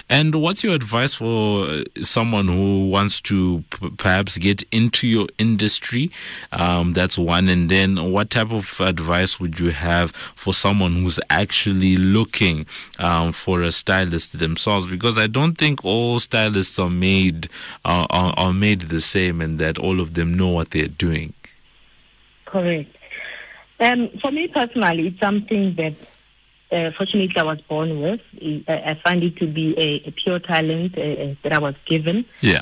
[0.08, 6.10] And what's your advice for someone who wants to p- perhaps get into your industry?
[6.52, 7.48] Um, that's one.
[7.48, 12.66] And then what type of advice would you have for someone who's actually looking
[12.98, 14.86] um, for a stylist themselves?
[14.86, 17.48] Because I don't think all stylists are made
[17.84, 21.32] uh, are, are made the same, and that all of them know what they're doing.
[22.52, 22.94] Correct.
[23.80, 25.94] Um, for me personally, it's something that
[26.70, 28.20] uh, fortunately I was born with.
[28.68, 31.74] I, I find it to be a, a pure talent uh, uh, that I was
[31.86, 32.26] given.
[32.42, 32.60] Yeah.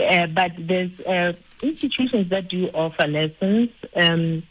[0.00, 3.68] Uh, but there's uh, institutions that do offer lessons.
[3.94, 4.42] Um,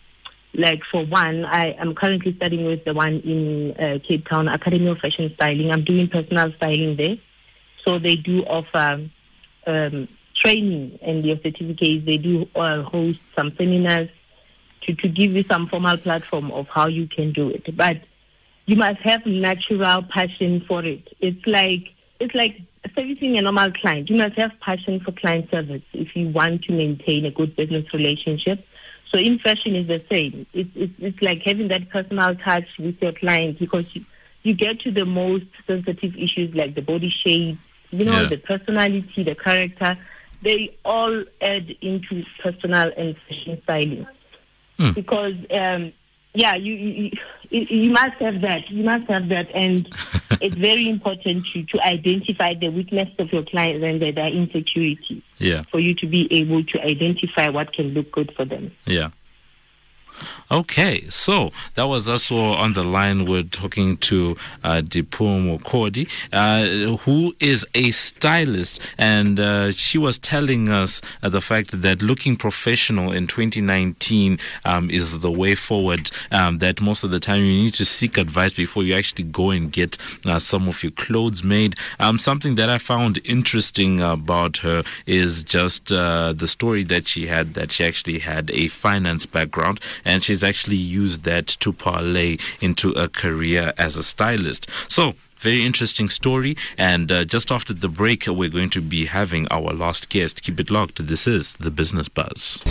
[0.53, 4.87] like for one, I am currently studying with the one in uh, Cape Town Academy
[4.87, 5.71] of Fashion Styling.
[5.71, 7.17] I'm doing personal styling there,
[7.83, 9.09] so they do offer
[9.65, 12.05] um, training and your certificates.
[12.05, 14.09] They do uh, host some seminars
[14.85, 17.75] to, to give you some formal platform of how you can do it.
[17.75, 17.97] But
[18.65, 21.07] you must have natural passion for it.
[21.19, 22.61] It's like it's like
[22.95, 24.09] servicing a normal client.
[24.09, 27.85] You must have passion for client service if you want to maintain a good business
[27.93, 28.65] relationship.
[29.11, 30.45] So in fashion is the same.
[30.53, 34.03] It's it's, it's like having that personal touch with your client because you,
[34.43, 37.57] you get to the most sensitive issues like the body shape,
[37.91, 38.29] you know, Yeah.
[38.29, 39.97] the personality, the character.
[40.41, 44.05] They all add into personal and fashion styling
[44.77, 44.91] Hmm.
[44.91, 45.93] because um,
[46.33, 47.11] yeah, you, you
[47.49, 48.69] you must have that.
[48.69, 49.87] You must have that, and
[50.41, 55.21] it's very important to to identify the weakness of your clients and their, their insecurities
[55.37, 55.63] Yeah.
[55.71, 58.71] for you to be able to identify what can look good for them.
[58.85, 59.11] Yeah.
[60.51, 63.25] Okay, so that was also on the line.
[63.25, 70.19] We're talking to uh, Dipum Kodi, uh, who is a stylist, and uh, she was
[70.19, 76.11] telling us uh, the fact that looking professional in 2019 um, is the way forward.
[76.31, 79.49] Um, that most of the time you need to seek advice before you actually go
[79.49, 81.75] and get uh, some of your clothes made.
[81.99, 87.27] Um, something that I found interesting about her is just uh, the story that she
[87.27, 92.37] had that she actually had a finance background and she's actually used that to parlay
[92.61, 94.69] into a career as a stylist.
[94.87, 96.55] So, very interesting story.
[96.77, 100.41] And uh, just after the break, we're going to be having our last guest.
[100.43, 101.05] Keep it locked.
[101.05, 102.61] This is the Business Buzz.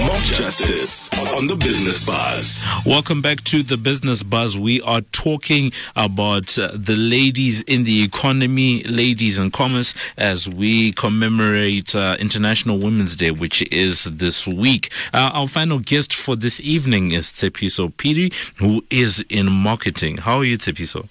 [0.00, 2.64] Justice on the Business Buzz.
[2.86, 4.56] Welcome back to the Business Buzz.
[4.56, 10.92] We are talking about uh, the ladies in the economy, ladies in commerce, as we
[10.92, 14.90] commemorate uh, International Women's Day, which is this week.
[15.12, 20.16] Uh, our final guest for this evening is Tsepiso Piri, who is in marketing.
[20.16, 21.08] How are you, Tsepiso?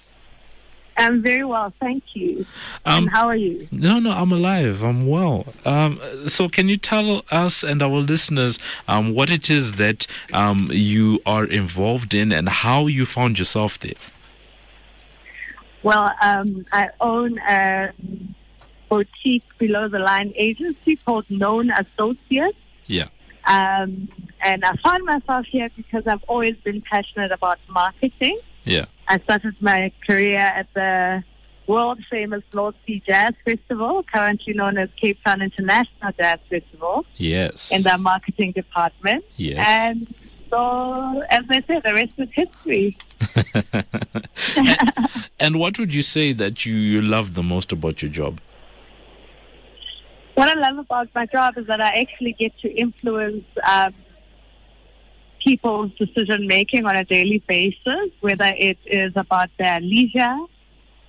[0.99, 2.45] I'm very well, thank you.
[2.85, 3.67] Um, and how are you?
[3.71, 4.83] No, no, I'm alive.
[4.83, 5.45] I'm well.
[5.65, 10.69] Um, so, can you tell us and our listeners um, what it is that um,
[10.71, 13.93] you are involved in and how you found yourself there?
[15.83, 17.93] Well, um, I own a
[18.89, 22.57] boutique below the line agency called Known Associates.
[22.88, 23.07] Yeah.
[23.45, 24.09] Um,
[24.41, 28.39] and I found myself here because I've always been passionate about marketing.
[28.65, 28.85] Yeah.
[29.07, 31.23] I started my career at the
[31.67, 37.71] world famous North Sea Jazz Festival, currently known as Cape Town International Jazz Festival, Yes.
[37.71, 39.23] in the marketing department.
[39.37, 39.65] Yes.
[39.67, 40.13] And
[40.49, 42.97] so, as I said, the rest is history.
[45.39, 48.41] and what would you say that you, you love the most about your job?
[50.35, 53.93] What I love about my job is that I actually get to influence um,
[55.44, 60.37] people's decision making on a daily basis, whether it is about their leisure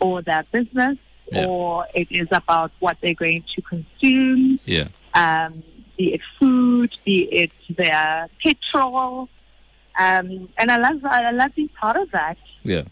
[0.00, 0.96] or their business,
[1.32, 1.46] Yeah.
[1.46, 4.88] or it is about what they're going to consume, Yeah.
[5.14, 5.62] um,
[5.96, 9.28] be it food, be it their petrol.
[9.98, 12.38] Um, and I love I love being part of that.
[12.62, 12.84] Yeah.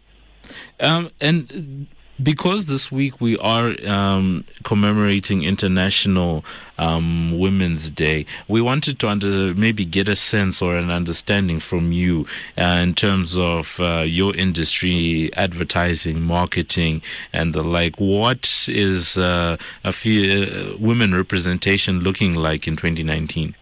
[0.81, 1.87] Um, and
[2.23, 6.45] because this week we are um, commemorating International
[6.79, 11.93] um, Women's Day, we wanted to under, maybe get a sense or an understanding from
[11.93, 17.03] you uh, in terms of uh, your industry, advertising, marketing,
[17.33, 17.97] and the like.
[17.97, 23.55] What is uh, a few, uh, women representation looking like in 2019?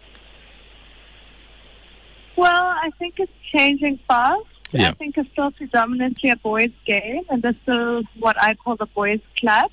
[2.35, 4.45] Well, I think it's changing fast.
[4.71, 4.89] Yeah.
[4.89, 8.85] I think it's still predominantly a boys' game, and this is what I call the
[8.87, 9.71] boys' club.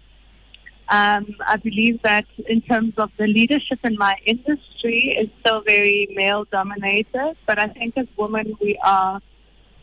[0.89, 6.09] Um, I believe that in terms of the leadership in my industry, it's still very
[6.15, 7.37] male-dominated.
[7.47, 9.21] But I think as women, we are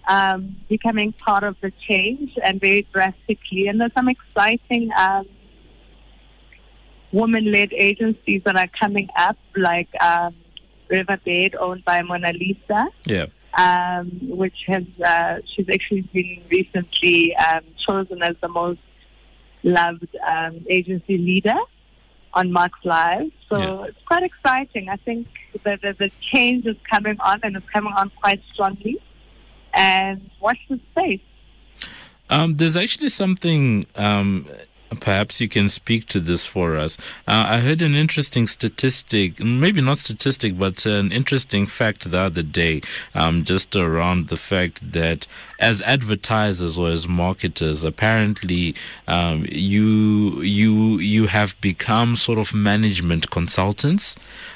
[0.08, 3.68] um, becoming part of the change and very drastically.
[3.68, 5.28] And there's some exciting um,
[7.12, 10.36] women-led agencies that are coming up, like um,
[10.90, 13.26] Riverbed, owned by Mona Lisa Yeah.
[13.58, 18.80] Um, which has uh, she's actually been recently um, chosen as the most
[19.64, 21.58] loved um, agency leader
[22.34, 23.34] on MarkLives.
[23.50, 23.84] So Yeah.
[23.90, 24.88] it's quite exciting.
[24.88, 25.28] I think
[25.64, 29.02] that the, the change is coming on and it's coming on quite strongly.
[29.74, 31.22] And watch the space.
[32.30, 33.86] Um, there's actually something.
[33.96, 34.48] Um,
[35.00, 36.98] perhaps you can speak to this for us.
[37.28, 42.44] Uh, I heard an interesting statistic, maybe not statistic, but an interesting fact the other
[42.44, 42.82] day,
[43.16, 45.28] um, just around the fact that
[45.60, 48.76] as advertisers or as marketers, apparently
[49.08, 54.16] um, you you you have become sort of management consultants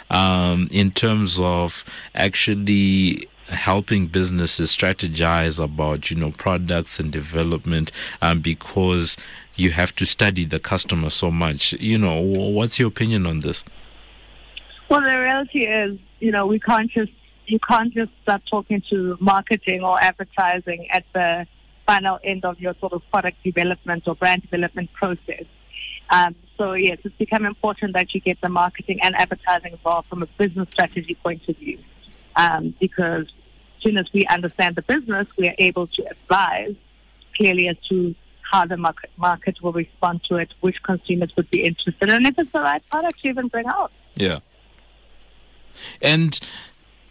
[0.09, 8.41] um, in terms of actually helping businesses strategize about you know products and development um,
[8.41, 9.17] because
[9.55, 11.73] you have to study the customer so much.
[11.73, 13.63] You know what's your opinion on this?
[14.89, 17.11] Well, the reality is, you know, we can't just
[17.47, 21.45] you can't just start talking to marketing or advertising at the
[21.85, 25.45] final end of your sort of product development or brand development process.
[26.09, 30.23] Um, so yes, it's become important that you get the marketing and advertising involved from
[30.23, 31.79] a business strategy point of view,
[32.35, 33.25] um, because
[33.77, 36.75] as soon as we understand the business, we are able to advise
[37.35, 38.15] clearly as to
[38.51, 42.37] how the market, market will respond to it, which consumers would be interested, and if
[42.37, 43.91] it's the right product to even bring out.
[44.15, 44.39] yeah
[46.01, 46.39] and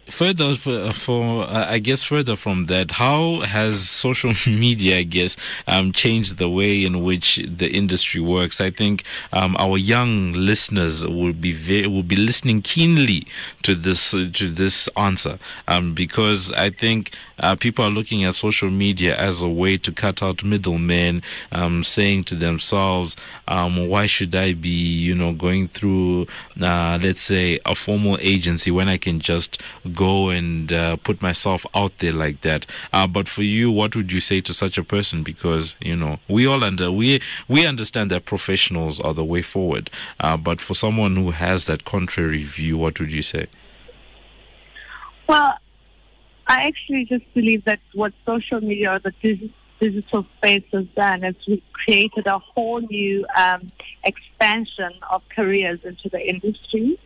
[0.07, 5.35] further for, for uh, I guess further from that, how has social media, I guess,
[5.67, 8.61] um, changed the way in which the industry works?
[8.61, 13.27] I think um, our young listeners will be very, will be listening keenly
[13.63, 18.35] to this uh, to this answer um, because I think uh, people are looking at
[18.35, 21.21] social media as a way to cut out middlemen,
[21.51, 23.15] um, saying to themselves,
[23.47, 26.27] um, "Why should I be, you know, going through,
[26.61, 29.61] uh, let's say, a formal agency when I can just
[29.93, 34.11] go and uh, put myself out there like that?" Uh, but for you, what would
[34.11, 35.23] you say to such a person?
[35.23, 39.89] Because you know, we all under we we understand that professionals are the way forward,
[40.19, 43.47] uh, but for someone who has that contrary view, what would you say?
[45.27, 45.57] Well,
[46.47, 51.23] I actually just believe that what social media or the dig- digital space has done
[51.23, 53.71] is we created a whole new um,
[54.03, 56.99] expansion of careers into the industry.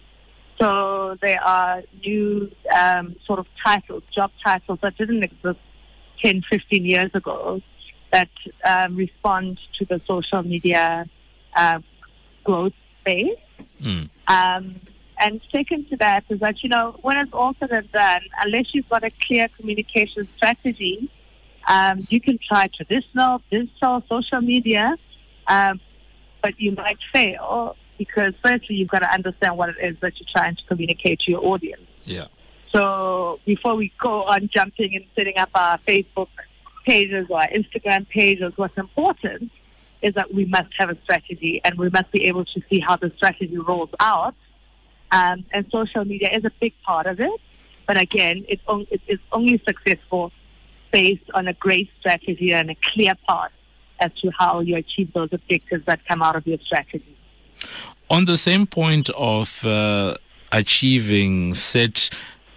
[0.60, 5.60] So there are new um, sort of titles, job titles that didn't exist
[6.24, 7.62] 10, 15 years ago
[8.12, 8.30] that
[8.66, 11.06] um, respond to the social media
[11.56, 11.80] uh,
[12.44, 13.38] growth space.
[13.82, 14.10] Mm.
[15.20, 18.74] And second to that is that, you know, when it's all said and done, unless
[18.74, 21.09] you've got a clear communication strategy,
[21.67, 24.95] um, you can try traditional, digital, social media,
[25.47, 25.80] um,
[26.41, 30.30] but you might fail because firstly, you've got to understand what it is that you're
[30.34, 31.84] trying to communicate to your audience.
[32.05, 32.28] Yeah.
[32.72, 36.30] So before we go on jumping and setting up our Facebook
[36.86, 39.51] pages or Instagram pages, what's important
[40.01, 42.95] is that we must have a strategy and we must be able to see how
[42.95, 44.36] the strategy rolls out.
[45.12, 47.41] Um, and social media is a big part of it.
[47.88, 50.32] But again, it's, on, it is only successful
[50.91, 53.51] based on a great strategy and a clear path
[53.99, 57.18] as to how you achieve those objectives that come out of your strategy.
[58.10, 60.16] On the same point of uh,
[60.51, 62.10] achieving set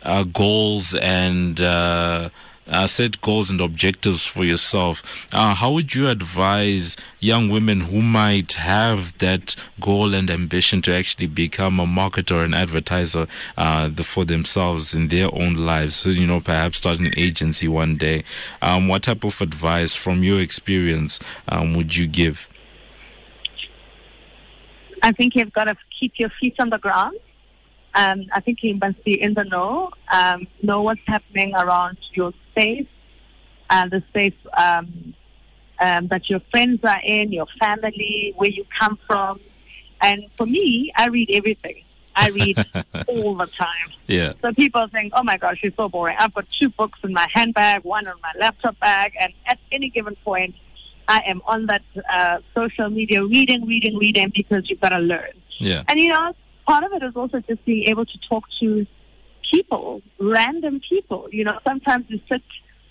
[0.02, 2.30] uh, goals and uh,
[2.66, 5.02] uh, set goals and objectives for yourself.
[5.32, 10.94] Uh, how would you advise young women who might have that goal and ambition to
[10.94, 15.96] actually become a marketer or an advertiser uh, the, for themselves in their own lives?
[15.96, 18.24] So, you know, perhaps start an agency one day.
[18.60, 22.48] Um, what type of advice from your experience um, would you give?
[25.02, 27.18] I think you've got to keep your feet on the ground
[27.94, 32.32] um, I think you must be in the know, um, know what's happening around your
[32.50, 32.86] space,
[33.70, 35.14] uh, the space um,
[35.80, 39.40] um, that your friends are in, your family, where you come from.
[40.00, 41.82] And for me, I read everything.
[42.14, 42.56] I read
[43.08, 43.92] all the time.
[44.06, 44.32] Yeah.
[44.42, 46.16] So people think, oh my gosh, she's so boring.
[46.18, 49.90] I've got two books in my handbag, one on my laptop bag, and at any
[49.90, 50.54] given point,
[51.08, 55.32] I am on that uh, social media reading, reading, reading because you've got to learn.
[55.58, 55.84] Yeah.
[55.88, 56.34] And you know,
[56.66, 58.86] part of it is also just being able to talk to
[59.50, 61.28] people, random people.
[61.30, 62.42] You know, sometimes you sit,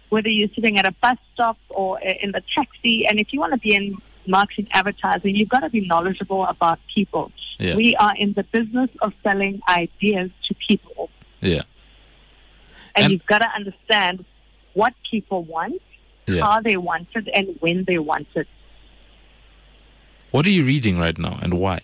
[0.09, 3.53] whether you're sitting at a bus stop or in the taxi, and if you want
[3.53, 3.97] to be in
[4.28, 7.32] marketing advertising, you've got to be knowledgeable about people.
[7.59, 7.76] Yeah.
[7.76, 11.09] We are in the business of selling ideas to people.
[11.41, 11.63] Yeah.
[12.95, 14.26] And, And- you've got to understand
[14.74, 15.82] what people want,
[16.28, 16.43] Yeah.
[16.43, 18.47] how they want it, and when they want it.
[20.32, 21.82] What are you reading right now and why?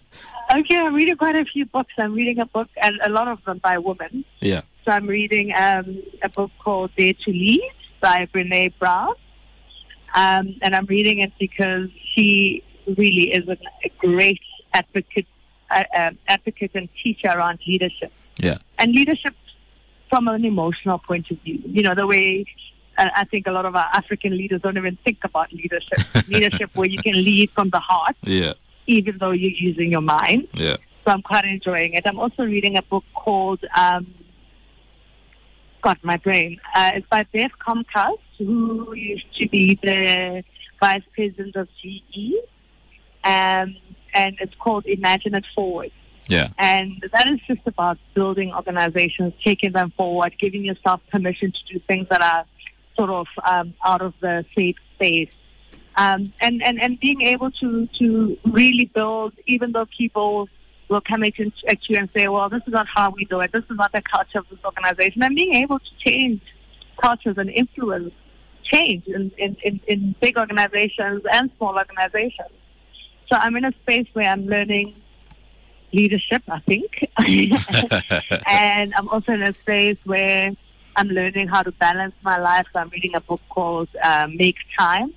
[0.53, 1.93] Okay, I'm reading quite a few books.
[1.99, 4.25] I'm reading a book, and a lot of them by women.
[4.41, 4.63] Yeah.
[4.85, 9.15] So I'm reading um, a book called Dare to Lead by Brene Brown.
[10.15, 14.41] Um, and I'm reading it because she really is a, a great
[14.75, 15.27] advocate,
[15.71, 18.13] uh, um advocate and teacher around leadership.
[18.39, 18.59] Yeah.
[18.79, 19.35] And leadership
[20.11, 21.61] from an emotional point of view.
[21.65, 22.45] You know, the way
[22.99, 25.99] uh, I think a lot of our African leaders don't even think about leadership.
[26.29, 28.55] leadership where you can lead from the heart, Yeah.
[28.87, 30.49] even though you're using your mind.
[30.55, 30.77] Yeah.
[31.05, 32.07] So I'm quite enjoying it.
[32.07, 34.07] I'm also reading a book called, um,
[35.83, 36.59] God, my brain.
[36.75, 40.43] Uh, it's by Beth Comstock, who used to be the
[40.81, 42.35] vice president of GE.
[43.23, 43.77] Um,
[44.15, 45.91] and it's called Imagine It Forward.
[46.27, 46.49] Yeah.
[46.57, 51.79] And that is just about building organizations, taking them forward, giving yourself permission to do
[51.87, 52.47] things that are
[52.97, 55.31] sort of um, out of the safe space.
[55.97, 60.49] Um, and, and, and being able to, to really build, even though people
[60.89, 61.53] will come at you
[61.97, 63.53] and say, well, this is not how we do it.
[63.53, 65.23] This is not the culture of this organization.
[65.23, 66.41] And being able to change
[67.01, 68.13] cultures and influence
[68.65, 72.51] change in, in, in, in big organizations and small organizations.
[73.31, 74.95] So I'm in a space where I'm learning
[75.93, 77.09] leadership, I think.
[78.47, 80.51] and I'm also in a space where
[80.97, 82.67] I'm learning how to balance my life.
[82.73, 85.13] So I'm reading a book called uh, Make Time.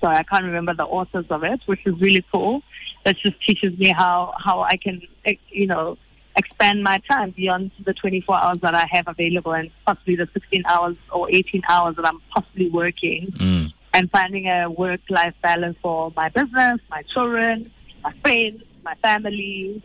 [0.00, 2.62] So I can't remember the authors of it, which is really cool.
[3.04, 5.98] That just teaches me how, how I can, eh, you know,
[6.36, 10.62] expand my time beyond the 24 hours that I have available and possibly the 16
[10.66, 13.72] hours or 18 hours that I'm possibly working Mm.
[13.92, 17.70] and finding a work-life balance for my business, my children,
[18.04, 19.82] my friends, my family.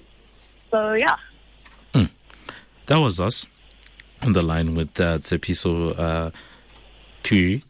[0.69, 1.15] So yeah,
[2.85, 3.47] That was us
[4.23, 6.31] on the line with uh, Tsepiso uh,
[7.23, 7.63] Puri.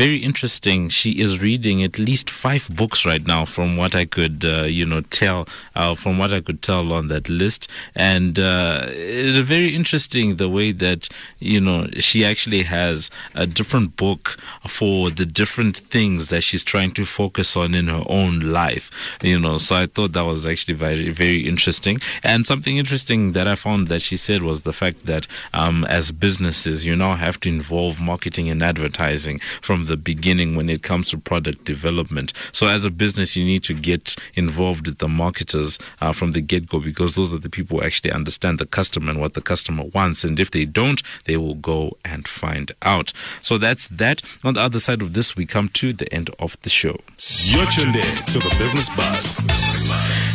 [0.00, 0.88] Very interesting.
[0.88, 4.86] She is reading at least five books right now, from what I could, uh, you
[4.86, 7.68] know, tell, uh, from what I could tell on that list.
[7.94, 13.96] And uh, it's very interesting the way that, you know, she actually has a different
[13.96, 18.90] book for the different things that she's trying to focus on in her own life,
[19.20, 19.58] you know.
[19.58, 21.98] So I thought that was actually very, very interesting.
[22.22, 26.10] And something interesting that I found that she said was the fact that um, as
[26.10, 31.10] businesses, you now have to involve marketing and advertising from the beginning when it comes
[31.10, 32.32] to product development.
[32.52, 36.40] So as a business, you need to get involved with the marketers uh, from the
[36.40, 39.42] get go because those are the people who actually understand the customer and what the
[39.42, 40.22] customer wants.
[40.22, 43.12] And if they don't, they will go and find out.
[43.42, 44.22] So that's that.
[44.44, 46.96] On the other side of this, we come to the end of the show.
[47.42, 49.38] You're tuned in to the Business Buzz.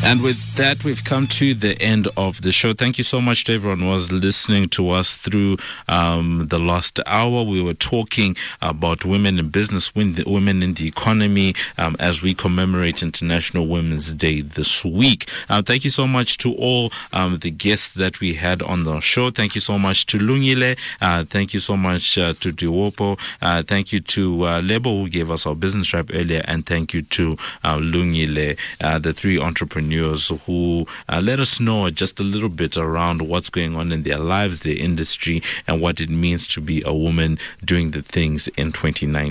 [0.03, 2.73] And with that, we've come to the end of the show.
[2.73, 6.99] Thank you so much to everyone who was listening to us through um, the last
[7.07, 7.41] hour.
[7.41, 13.01] We were talking about women in business, women in the economy, um, as we commemorate
[13.01, 15.29] International Women's Day this week.
[15.49, 18.99] Uh, thank you so much to all um, the guests that we had on the
[18.99, 19.31] show.
[19.31, 20.77] Thank you so much to Lungile.
[21.01, 23.19] Uh, thank you so much uh, to Diwopo.
[23.41, 26.43] Uh, thank you to uh, Lebo, who gave us our business rap earlier.
[26.45, 28.57] And thank you to uh, Lungile,
[29.01, 33.91] the three entrepreneurs who let us know just a little bit around what's going on
[33.91, 38.01] in their lives, their industry, and what it means to be a woman doing the
[38.01, 39.24] things in 2019.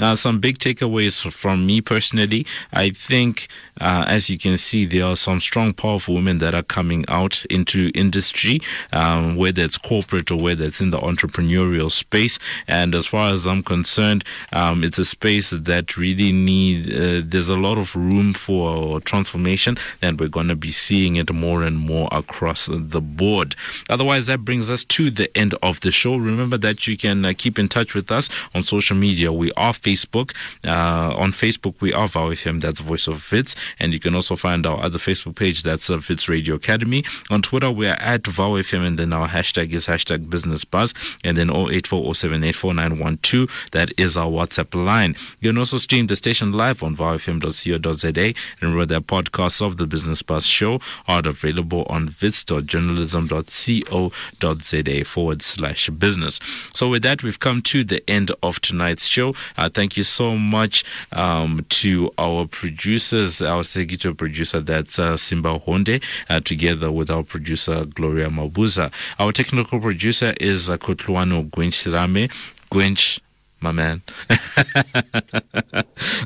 [0.00, 2.46] Uh, some big takeaways from me personally.
[2.72, 3.48] I think,
[3.80, 7.44] uh, as you can see, there are some strong, powerful women that are coming out
[7.46, 8.60] into industry,
[8.92, 12.38] um, whether it's corporate or whether it's in the entrepreneurial space.
[12.66, 17.48] And as far as I'm concerned, um, it's a space that really needs, uh, there's
[17.48, 21.78] a lot of room for transformation, and we're going to be seeing it more and
[21.78, 23.54] more across the board.
[23.88, 26.16] Otherwise, that brings us to the end of the show.
[26.16, 29.11] Remember that you can uh, keep in touch with us on social media.
[29.12, 30.34] We are Facebook.
[30.64, 33.54] Uh, on Facebook, we are VOW FM, that's Voice of Wits.
[33.78, 37.04] And you can also find our other Facebook page, that's uh, Radio Academy.
[37.30, 40.94] On Twitter, we are at VOW FM, and then our hashtag is hashtag Business Buzz.
[41.24, 45.14] And then 0840784912, that is our WhatsApp line.
[45.40, 48.34] You can also stream the station live on vowfm.co.za.
[48.60, 55.88] And remember that podcasts of the Business Buzz show are available on wits.journalism.co.za forward slash
[55.90, 56.40] business.
[56.72, 59.34] So with that, we've come to the end of tonight's show.
[59.56, 65.58] Uh, thank you so much um, to our producers, our executive producer, that's uh, Simba
[65.58, 68.92] Honde, uh, together with our producer, Gloria Mabuza.
[69.18, 72.30] Our technical producer is uh, Kotluano Gwenchirame.
[72.70, 73.20] Gwench
[73.62, 74.02] my man.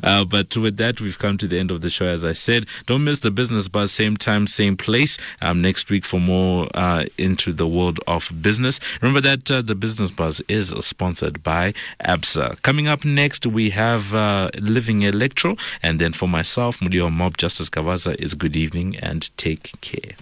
[0.03, 2.05] uh, but with that, we've come to the end of the show.
[2.05, 5.17] As I said, don't miss the business buzz, same time, same place.
[5.41, 8.79] Um, next week for more uh, into the world of business.
[9.01, 11.73] Remember that uh, the business buzz is sponsored by
[12.05, 12.61] ABSA.
[12.61, 17.69] Coming up next, we have uh, Living Electro, and then for myself, Mudio Mob Justice
[17.69, 20.15] Kavaza is good evening and take care.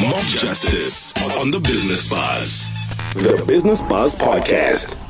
[0.00, 2.70] Mob Justice on the Business Buzz.
[3.14, 5.05] The Business Buzz Podcast.